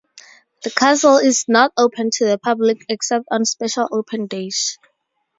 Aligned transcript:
The 0.63 0.71
castle 0.71 1.17
is 1.17 1.45
not 1.47 1.73
open 1.77 2.09
to 2.13 2.25
the 2.25 2.39
public 2.39 2.83
except 2.89 3.27
on 3.29 3.45
special 3.45 3.87
open 3.91 4.25
days. 4.25 4.79